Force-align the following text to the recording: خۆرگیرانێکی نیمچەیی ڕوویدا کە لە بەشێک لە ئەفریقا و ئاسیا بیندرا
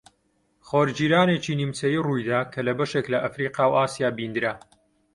خۆرگیرانێکی 0.67 1.53
نیمچەیی 1.61 2.03
ڕوویدا 2.05 2.39
کە 2.53 2.59
لە 2.67 2.73
بەشێک 2.79 3.05
لە 3.13 3.17
ئەفریقا 3.23 3.65
و 3.69 3.75
ئاسیا 3.79 4.09
بیندرا 4.17 4.53